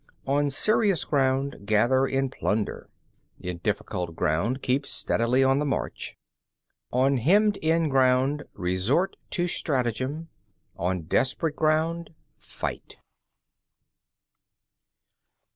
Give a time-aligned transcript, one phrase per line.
[0.25, 0.35] 13.
[0.35, 2.89] On serious ground, gather in plunder.
[3.39, 6.17] In difficult ground, keep steadily on the march.
[6.89, 7.05] 14.
[7.05, 10.29] On hemmed in ground, resort to stratagem.
[10.75, 12.97] On desperate ground, fight.